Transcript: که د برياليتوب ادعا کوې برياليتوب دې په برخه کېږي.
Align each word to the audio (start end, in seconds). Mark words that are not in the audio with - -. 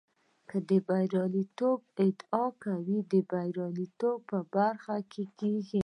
که 0.49 0.57
د 0.69 0.71
برياليتوب 0.87 1.79
ادعا 2.05 2.45
کوې 2.63 2.99
برياليتوب 3.31 4.19
دې 4.21 4.25
په 4.29 4.37
برخه 4.55 4.95
کېږي. 5.39 5.79